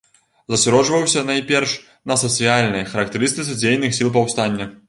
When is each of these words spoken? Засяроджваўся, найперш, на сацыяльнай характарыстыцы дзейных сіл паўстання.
Засяроджваўся, 0.53 1.23
найперш, 1.27 1.75
на 2.13 2.19
сацыяльнай 2.23 2.89
характарыстыцы 2.95 3.61
дзейных 3.63 3.99
сіл 4.01 4.15
паўстання. 4.21 4.73